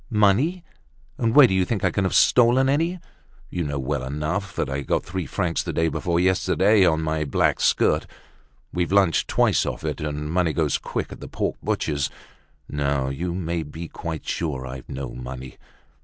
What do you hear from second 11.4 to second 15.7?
butcher's. No, you may be quite sure I've no money.